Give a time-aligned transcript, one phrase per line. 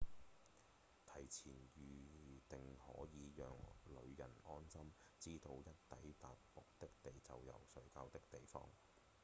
[1.05, 3.47] 提前預訂可以讓
[3.85, 4.81] 旅人安心
[5.19, 8.67] 知道一抵達目的地就有睡覺的地方